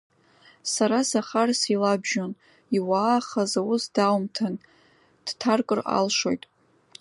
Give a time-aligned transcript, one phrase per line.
[0.73, 2.31] Сара Захар силабжьон,
[2.77, 4.55] иуаахаз аус даумҭан,
[5.25, 6.43] дҭаркыр алшоит.